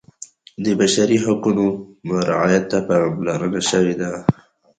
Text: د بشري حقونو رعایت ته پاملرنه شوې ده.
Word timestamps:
د 0.63 0.65
بشري 0.79 1.17
حقونو 1.25 1.65
رعایت 2.29 2.63
ته 2.71 2.79
پاملرنه 2.87 3.61
شوې 3.69 3.95
ده. 4.01 4.11